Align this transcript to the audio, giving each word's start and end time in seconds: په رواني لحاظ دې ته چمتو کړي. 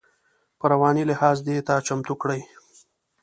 په 0.59 0.65
رواني 0.71 1.03
لحاظ 1.11 1.37
دې 1.47 1.57
ته 1.67 1.73
چمتو 1.87 2.13
کړي. 2.21 2.41